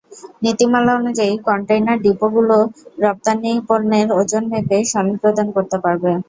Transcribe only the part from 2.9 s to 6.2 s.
রপ্তানি পণ্যের ওজন মেপে সনদ প্রদান করতে পারবে।